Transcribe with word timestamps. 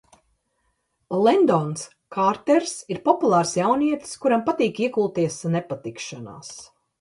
Lendons 1.25 1.83
Kārters 2.17 2.73
ir 2.95 3.01
populārs 3.09 3.53
jaunietis, 3.59 4.15
kuram 4.25 4.43
patīk 4.49 4.83
iekulties 4.87 5.39
nepatikšanās. 5.59 6.51